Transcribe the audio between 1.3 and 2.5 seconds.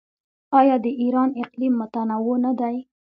اقلیم متنوع